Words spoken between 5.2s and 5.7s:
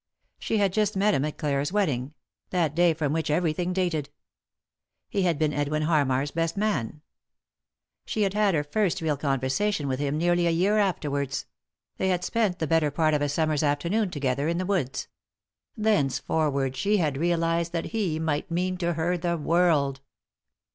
had been